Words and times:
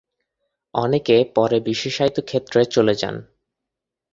অনেকে 0.73 1.15
পরে 1.35 1.57
বিশেষায়িত 1.59 2.17
ক্ষেত্রে 2.21 2.61
চলে 2.65 2.93
যান। 2.95 3.15